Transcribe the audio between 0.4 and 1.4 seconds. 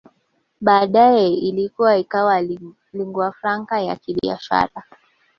Baadae